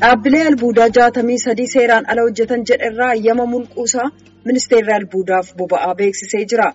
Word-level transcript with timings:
Dhaabbilee 0.00 0.42
albuudaa 0.48 0.88
jaatamii 0.96 1.38
sadii 1.44 1.66
seeraan 1.74 2.04
ala 2.12 2.22
hojjetan 2.26 2.64
jedherraa 2.70 3.14
yama 3.26 3.44
mulquusaa 3.52 4.08
ministeerri 4.48 4.92
albuudaaf 4.96 5.52
boba'aa 5.60 5.94
beeksisee 6.00 6.42
jira. 6.52 6.66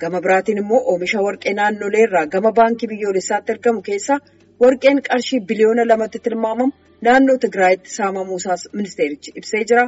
Gama 0.00 0.20
biraatiin 0.24 0.58
immoo 0.62 0.80
oomisha 0.92 1.20
warqee 1.26 1.54
naannoleerraa 1.58 2.24
gama 2.34 2.52
baankii 2.58 2.88
biyyoolessaatti 2.92 3.52
argamu 3.54 3.82
keessaa 3.88 4.18
warqeen 4.64 5.02
qarshii 5.08 5.40
biliyoona 5.50 5.84
lamatti 5.90 6.18
tilmaamamu 6.24 6.72
naannoo 7.08 7.36
Tigraayitti 7.44 7.90
saamamuusaas 7.98 8.62
ministeerichi 8.72 9.30
ibsee 9.42 9.62
jira. 9.72 9.84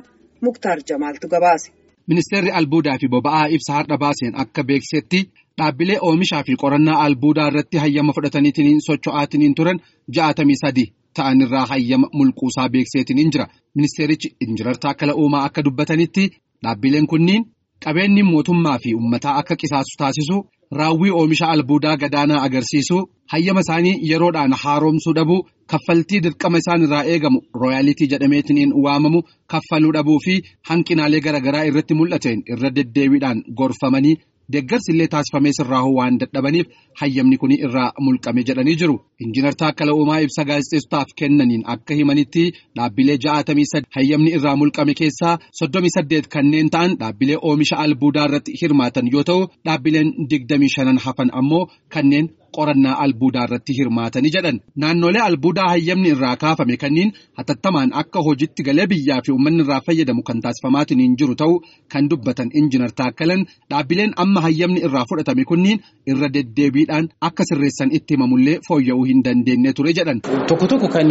Muktaar 0.47 0.79
Jamaaltu 0.89 1.29
gabaase. 1.35 1.73
Ministeerri 2.13 2.51
albuudaa 2.61 2.99
fi 3.01 3.09
boba'aa 3.17 3.47
ibsa 3.57 3.73
har'a 3.79 3.99
baaseen 4.05 4.35
akka 4.45 4.63
beeksisetti 4.71 5.21
dhaabbilee 5.59 5.99
oomishaa 6.11 6.43
fi 6.47 6.55
qorannaa 6.63 7.01
albuudaa 7.07 7.49
irratti 7.53 7.77
hayyama 7.85 8.13
fudhataniitiin 8.19 8.81
socho'aatiin 8.89 9.55
turan 9.61 9.79
ja'atamii 10.19 10.59
sadi 10.65 10.85
ta'anirraa 11.17 11.67
hayyama 11.71 12.09
mulquusaa 12.19 12.69
beekseetiin 12.73 13.31
jira. 13.33 13.47
Ministeerichi 13.77 14.29
Injinar 14.45 14.77
Taakkala 14.85 15.13
Uumaa 15.23 15.45
akka 15.49 15.61
dubbatanitti 15.65 16.25
dhaabbileen 16.65 17.07
kunniin 17.13 17.43
qabeenyi 17.85 18.23
mootummaa 18.33 18.79
fi 18.83 18.95
uummataa 18.99 19.35
akka 19.41 19.55
qisaasu 19.61 19.93
taasisu 20.01 20.37
raawwii 20.79 21.13
oomisha 21.19 21.47
albuudaa 21.55 21.97
gadaanaa 22.03 22.41
agarsiisu 22.47 22.97
hayyama 23.33 23.61
isaanii 23.65 23.95
yeroodhaan 24.11 24.53
haaromsuu 24.63 25.15
dhabuu 25.19 25.41
kaffaltii 25.73 26.21
dirqama 26.25 26.59
isaan 26.63 26.83
irraa 26.87 27.05
eegamu 27.13 27.39
rooyaalitii 27.63 28.09
jedhameetiin 28.13 28.73
waamamu 28.85 29.21
kaffaluu 29.53 29.93
dhabuu 29.97 30.19
fi 30.25 30.35
hanqinaalee 30.71 31.21
garaagaraa 31.27 31.65
irratti 31.71 31.95
mul'ateen 32.01 32.39
irra 32.55 32.71
deddeebiidhaan 32.79 33.39
gorfamanii 33.61 34.15
deeggarsi 34.53 34.93
illee 34.93 35.09
taasifamee 35.15 35.53
sirraahuu 35.59 35.95
waan 35.99 36.19
dadhabaniif 36.21 36.67
hayyamni 37.01 37.37
kun 37.43 37.53
irraa 37.57 37.91
mulqame 38.07 38.43
jedhanii 38.49 38.77
jiru. 38.83 38.97
Injinar 39.25 39.55
Taakkala 39.63 39.93
Uumaa 39.99 40.21
ibsa 40.27 40.45
gaazexeessotaaf 40.51 41.09
kennaniin 41.21 41.63
akka 41.75 41.95
himanitti 42.01 42.45
dhaabbilee 42.77 43.19
ja'atamii 43.27 43.67
sadi 43.73 43.87
hayyamni 43.97 44.31
irraa 44.39 44.57
mulqame 44.63 44.95
keessaa 45.01 45.35
soddomii 45.61 45.93
saddeet 45.97 46.27
kanneen 46.35 46.69
ta'an 46.75 46.91
dhaabbilee 47.01 47.39
oomisha 47.49 47.77
albuudaa 47.85 48.27
irratti 48.29 48.53
hirmaatan 48.63 49.07
yoo 49.15 49.25
ta'u 49.31 49.41
dhaabbileen 49.67 50.09
digdamii 50.31 50.73
shanan 50.77 50.99
hafan 51.05 51.31
ammoo 51.41 51.63
kanneen 51.95 52.27
qorannaa 52.57 52.97
albuudaa 53.05 53.45
irratti 53.49 53.73
hirmaatanii 53.79 54.33
jedhan 54.37 54.61
naannolee 54.85 55.23
albuudaa 55.29 55.69
hayyamni 55.73 56.09
irraa 56.15 56.37
kaafame 56.45 56.77
kanneen 56.83 57.11
hatattamaan 57.39 57.91
akka 58.03 58.21
hojiitti 58.27 58.63
galee 58.69 58.87
biyyaa 58.93 59.21
fi 59.27 59.33
uummanni 59.33 59.63
irraa 59.65 59.81
fayyadamu 59.87 60.23
kan 60.29 60.41
taasifamaatiin 60.47 61.17
jiru 61.23 61.35
ta'u 61.43 61.55
kan 61.93 62.09
dubbatan 62.11 62.49
injinar 62.61 62.91
taakkalan 63.01 63.43
dhaabbileen 63.71 64.13
amma 64.25 64.41
hayyamni 64.47 64.81
irraa 64.89 65.05
fudhatame 65.11 65.45
kunniin 65.51 65.79
irra 66.15 66.29
deddeebiidhaan 66.37 67.05
akka 67.31 67.43
sirreessan 67.51 67.91
itti 67.99 68.15
himamullee 68.15 68.57
fooyya'uu 68.69 69.05
hin 69.11 69.21
dandeenye 69.27 69.73
ture 69.73 69.93
jedhan. 69.99 70.19
Tokko 70.49 70.67
tokko 70.73 70.89
kan 70.95 71.09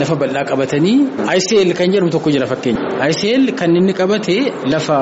lafa 0.00 0.14
bal'aa 0.20 0.44
qabatanii 0.50 0.96
ICL 1.38 1.70
kan 1.78 1.88
jedhamu 1.92 2.10
tokko 2.14 2.30
jira 2.34 2.46
fakkeenya. 2.52 2.80
ICL 3.10 3.44
kan 3.58 3.76
inni 3.80 3.92
qabate 4.00 4.36
lafa 4.74 4.98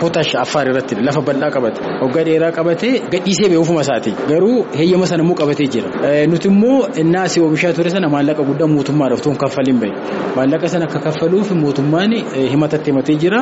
pootash 0.00 0.32
affaar 0.44 0.64
irratti 0.70 0.94
lafa 1.08 1.20
bal'aa 1.28 1.50
qabate 1.56 1.80
waggaa 2.02 2.24
dheeraa 2.28 2.52
qabate 2.58 2.88
gadhiisee 3.12 3.48
bee 3.52 3.58
ofuma 3.62 3.80
isaati 3.86 4.10
garuu 4.30 4.58
heeyyama 4.92 5.06
sana 5.06 5.22
immoo 5.24 5.34
qabatee 5.34 5.66
jira. 5.72 5.88
Nuti 6.28 6.48
immoo 6.48 6.88
innaa 7.00 7.22
asii 7.22 7.40
oomishaa 7.42 7.72
ture 7.72 7.90
sana 7.90 8.08
maallaqa 8.08 8.42
guddaa 8.48 8.66
mootummaadhaaf 8.68 9.22
ta'uun 9.24 9.36
kaffaliin 9.42 9.78
bahe. 9.80 9.92
Maallaqa 10.36 10.68
sana 10.68 10.84
akka 10.88 10.98
kaffaluuf 11.06 11.50
mootummaan 11.62 12.12
himatatti 12.52 12.90
himatee 12.90 13.16
jira. 13.22 13.40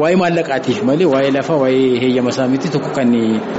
Waa'ee 0.00 0.16
maallaqaatiif 0.22 0.82
malee 0.84 1.06
waa'ee 1.12 1.30
lafaa 1.36 1.56
waa'ee 1.62 1.98
heeyyama 2.02 2.30
isaa 2.34 2.46
miti 2.52 2.68
tokko 2.74 2.90
kan 2.96 3.10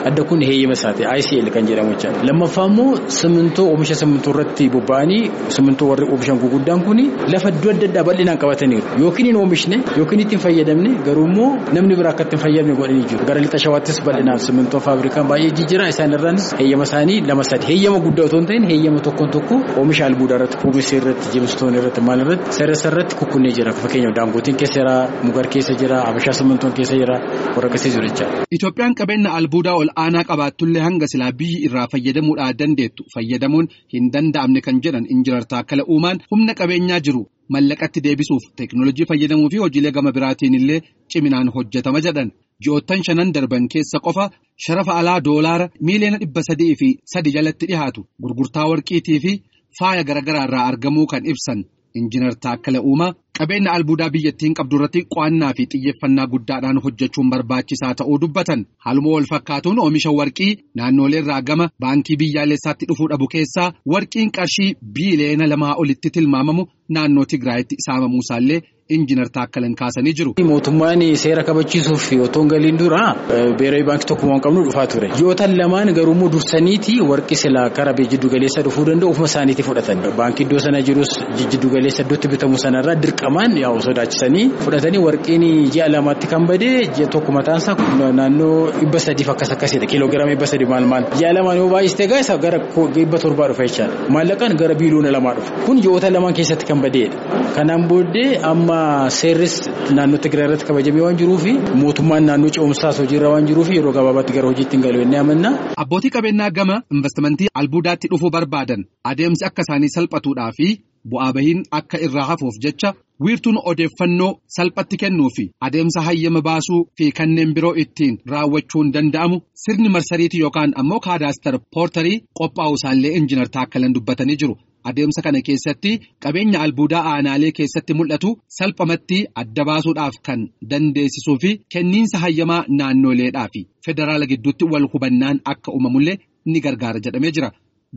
adda 0.08 0.24
kun 0.30 0.42
heeyyama 0.50 0.74
isaati 0.80 1.04
ICL 1.20 1.50
kan 1.56 1.68
jedhamu 1.70 1.92
jechaadha. 1.96 2.24
Lammaffaa 2.30 2.66
immoo 2.72 2.98
simintoo 3.20 3.66
oomisha 3.72 3.96
simintoo 3.96 4.32
irratti 4.36 4.70
bobba'anii 4.76 5.22
simintoo 5.58 5.88
warri 5.92 6.06
oomishan 6.12 6.38
guguddaan 6.44 6.82
kun 6.88 7.00
lafa 7.34 7.50
iddoo 7.56 7.72
adda 7.76 7.88
addaa 7.90 8.04
bal'inaan 8.10 8.38
qabataniiru. 8.44 8.86
Yookiin 9.04 9.26
hin 9.32 9.38
oomishne 9.42 9.78
yookiin 9.98 10.20
itti 10.26 10.36
hin 10.38 10.44
fayyadamne 10.46 10.92
garuu 11.10 11.26
immoo 11.32 11.50
namni 11.74 11.96
biraa 12.02 12.12
akka 12.16 12.24
itti 12.28 12.36
hin 12.38 12.44
fayyadamne 12.46 12.76
godhanii 12.82 13.06
jiru. 13.14 13.26
Gara 13.32 13.40
lixa 13.46 13.58
shawaattis 13.66 13.98
bal'inaan 14.06 14.40
simintoo 14.48 14.80
faabrikaan 14.90 15.28
baay'ee 15.34 15.52
jijjiira 15.62 15.88
isaan 15.96 16.14
irraanis 16.20 16.46
heeyyama 16.62 16.84
isaanii 16.92 17.17
lama 17.30 17.44
sadi 17.50 17.66
heeyyama 17.70 18.00
guddaa 18.06 18.26
otoo 18.28 18.40
hin 18.40 18.48
ta'in 18.50 18.66
heeyyama 18.72 19.00
tokkoon 19.08 19.30
tokko 19.36 19.56
oomisha 19.82 20.06
albuudaa 20.10 20.36
irratti 20.40 20.58
puumesii 20.64 20.98
irratti 21.00 21.28
jimstoon 21.34 21.76
irratti 21.80 22.02
maal 22.08 22.20
irratti 22.24 22.52
sirreessa 22.58 22.88
irratti 22.92 23.16
kukkunnee 23.22 23.52
jira 23.58 23.72
fakkeenyaaf 23.82 24.16
daangootiin 24.20 24.58
keessa 24.62 24.80
jira 24.82 24.96
mugar 25.28 25.48
keessa 25.56 25.74
jira 25.82 25.98
abishaa 26.10 26.34
simintoon 26.40 26.74
keessa 26.80 26.96
jira 27.02 27.16
warra 27.56 27.68
akkasii 27.70 27.92
jiru 27.96 28.08
jechaadha. 28.10 28.44
Itoophiyaan 28.58 28.96
qabeenya 29.02 29.30
albuudaa 29.40 29.76
ol 29.82 29.90
aanaa 30.06 30.24
qabaattullee 30.32 30.82
hanga 30.88 31.08
silaa 31.14 31.32
biyyi 31.42 31.58
irraa 31.70 31.88
fayyadamuudhaa 31.94 32.52
dandeettu 32.64 33.02
fayyadamuun 33.16 33.68
hin 33.94 34.06
danda'amne 34.18 34.62
kan 34.70 34.82
jedhan 34.88 35.06
injinar 35.18 35.44
Taakkala 35.54 35.84
Uumaan 35.96 36.18
humna 36.32 36.54
qabeenyaa 36.62 37.00
jiru 37.10 37.22
mallaqatti 37.56 38.00
deebisuuf 38.10 38.44
teeknoolojii 38.62 39.06
fayyadamuu 39.14 39.50
fi 39.54 39.58
hojiilee 39.64 39.92
gama 39.98 40.12
biraatiin 40.18 40.54
illee 40.60 40.80
ciminaan 41.14 41.48
hojjetama 41.56 42.00
jedhan. 42.10 42.30
Ji'oottan 42.64 43.02
shanan 43.08 43.32
darban 43.36 43.68
keessa 43.74 44.00
qofa 44.06 44.26
sharafa 44.66 44.94
alaa 45.00 45.20
doolaara 45.28 45.68
miiliyoona 45.88 46.18
dhibba 46.24 46.42
sadii 46.50 46.74
fi 46.80 46.90
sadi 47.14 47.30
jalatti 47.36 47.66
dhihaatu 47.72 48.02
gurgurtaa 48.24 48.66
warqiitii 48.72 49.20
fi 49.26 49.32
faaya 49.80 50.04
garaagaraa 50.10 50.46
irraa 50.48 50.66
argamuu 50.72 51.06
kan 51.12 51.24
ibsan 51.34 51.60
injinar 52.00 52.34
Taakkala 52.46 52.80
Uumaa 52.90 53.14
qabeenya 53.38 53.72
albuudaa 53.78 54.10
biyyattiin 54.16 54.54
qabdu 54.60 54.76
irratti 54.78 55.02
qo'annaa 55.16 55.52
fi 55.58 55.64
xiyyeeffannaa 55.74 56.26
guddaadhaan 56.34 56.78
hojjechuun 56.86 57.30
barbaachisaa 57.34 57.94
ta'uu 58.00 58.18
dubbatan. 58.24 58.60
Haaluma 58.86 59.10
wal 59.16 59.28
fakkaatuun 59.32 59.80
oomisha 59.84 60.12
warqii 60.20 60.52
naannolee 60.80 61.22
irraa 61.24 61.42
gama 61.50 61.66
baankii 61.84 62.18
biyyaalessaatti 62.22 62.84
dhufuu 62.90 63.08
dhabu 63.12 63.28
keessaa 63.34 63.68
warqiin 63.94 64.30
qarshii 64.38 64.70
biiliyoona 64.96 65.46
lamaa 65.54 65.74
olitti 65.84 66.10
tilmaamamu 66.18 66.64
naannoo 66.98 67.26
Tigraayitti 67.32 67.76
saamamuu 67.88 68.24
isaallee 68.26 68.60
injinar 68.90 69.28
Taakkalan 69.30 69.76
kaasanii 69.76 70.14
jiru. 70.14 70.34
Mootummaan 70.50 71.02
seera 71.18 71.44
kabachiisuuf 71.44 72.06
otoo 72.26 72.42
hin 72.44 72.50
galiin 72.50 72.78
dura 72.80 73.16
beeree 73.60 73.84
baankii 73.84 74.08
tokko 74.12 74.28
waan 74.28 74.42
qabnu 74.42 74.64
dhufaa 74.68 74.88
ture. 74.88 75.10
Ji'ootan 75.18 75.58
lamaan 75.58 75.94
garuu 75.94 76.30
dursaniiti 76.36 77.00
warqi 77.02 77.36
silaa 77.36 77.70
karaa 77.70 77.94
jiddu 78.12 78.30
galeessa 78.30 78.62
dhufuu 78.64 78.86
danda'u 78.90 79.10
ofuma 79.12 79.28
isaaniitti 79.32 79.64
fudhatan. 79.64 79.98
Baankii 80.18 80.46
iddoo 80.46 80.60
sana 80.60 80.82
jirus 80.82 81.12
jiddu 81.52 81.70
galeessa 81.76 82.02
iddootti 82.04 82.28
bitamu 82.34 82.58
sanarraa 82.64 82.96
dirqamaan 83.04 83.58
yaa'u 83.64 83.82
sodaachisanii 83.88 84.46
fudhatanii 84.64 85.02
warqiin 85.08 85.44
ji'a 85.74 85.88
lamaatti 85.92 86.28
kan 86.34 86.48
bade 86.48 86.70
ji'a 86.98 87.08
tokko 87.18 87.32
mataansaa 87.32 87.76
naannoo 88.20 88.72
dhibba 88.80 89.00
sadiif 89.08 89.30
akkas 89.36 89.52
akkasidha 89.58 89.86
kiiloogiraama 89.92 90.32
dhibba 90.34 90.48
sadi 90.54 90.66
maal 90.74 90.86
maal. 90.94 91.04
Ji'a 91.20 91.34
lamaan 91.38 91.58
yoo 91.62 91.70
baay'iste 91.76 92.04
egaa 92.08 92.20
isa 92.26 92.38
gara 92.46 92.60
dhibba 92.96 93.18
torbaa 93.26 93.48
dhufa 93.52 93.64
jechaadha. 93.68 93.96
Maallaqaan 94.16 94.54
gara 94.64 94.76
biiliyoona 94.80 95.12
lamaa 95.18 95.34
dhufa. 95.40 95.52
Kun 95.66 95.82
ji'oota 95.84 96.10
lamaan 96.16 96.34
keessatti 96.40 96.66
kan 96.72 96.80
badeedha. 96.82 97.18
Kanaan 97.56 97.84
booddee 97.90 98.30
amma 98.52 98.77
seerris 99.20 99.56
naannoo 99.98 100.20
Tigraay 100.26 100.48
irratti 100.48 100.66
kabajamee 100.70 101.04
waan 101.06 101.18
jiruuf 101.22 101.44
mootummaan 101.84 102.26
naannoo 102.30 102.52
ce'umsaas 102.58 102.98
hojiirra 103.04 103.30
waan 103.34 103.48
jiruuf 103.50 103.70
yeroo 103.76 103.94
gabaabaatti 103.98 104.34
gara 104.38 104.48
hojiitti 104.52 104.76
hin 104.78 104.84
galu 104.86 105.00
jennee 105.04 105.20
amanna. 105.24 105.50
Abbootii 105.84 106.12
qabeenyaa 106.18 106.52
gama 106.60 106.76
investimentii 106.98 107.48
albuudaatti 107.62 108.08
dhufuu 108.14 108.32
barbaadan 108.38 108.82
adeemsi 109.14 109.46
akka 109.50 109.62
isaanii 109.68 109.90
salphatuudhaa 109.98 110.52
fi 110.60 110.68
bu'aa 111.12 111.32
bahiin 111.40 111.60
akka 111.80 111.98
irraa 112.08 112.26
hafuuf 112.32 112.56
jecha 112.66 112.90
wiirtuun 113.26 113.58
odeeffannoo 113.72 114.32
salphatti 114.58 114.96
kennuu 115.04 115.30
fi 115.36 115.44
adeemsa 115.68 116.00
hayyama 116.08 116.42
baasuu 116.48 116.82
fi 116.98 117.06
kanneen 117.20 117.54
biroo 117.58 117.74
ittiin 117.84 118.16
raawwachuun 118.34 118.88
danda'amu 118.96 119.38
sirni 119.66 119.90
marsariitii 119.96 120.42
yookaan 120.46 120.72
ammoo 120.84 121.00
kaadaastar 121.08 121.56
poortarii 121.76 122.18
qophaa'u 122.40 122.76
isaallee 122.82 123.14
injinar 123.20 123.48
Taakkalan 123.58 123.94
dubbatanii 123.96 124.38
jiru. 124.44 124.56
Adeemsa 124.90 125.22
kana 125.26 125.40
keessatti 125.48 125.92
qabeenya 126.24 126.60
albuudaa 126.66 127.04
aanaalee 127.14 127.52
keessatti 127.60 127.94
mul'atu 128.00 128.30
salphamatti 128.58 129.20
adda 129.42 129.64
baasuudhaaf 129.70 130.16
kan 130.28 130.40
dandeessisuu 130.72 131.38
fi 131.44 131.52
kenniinsa 131.74 132.18
hayyamaa 132.24 132.62
naannoleedhaa 132.80 133.48
fi 133.54 133.62
federaala 133.88 134.26
gidduutti 134.32 134.66
wal 134.74 134.86
hubannaan 134.94 135.38
akka 135.54 135.70
uumamullee 135.76 136.18
ni 136.52 136.60
gargaara 136.66 137.00
jedhamee 137.06 137.32
jira. 137.38 137.50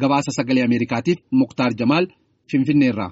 Gabaasa 0.02 0.30
sagalee 0.38 0.64
Ameerikaatiif 0.68 1.18
Muktaar 1.40 1.72
Jamaal 1.80 2.06
Finfinneerraa. 2.50 3.10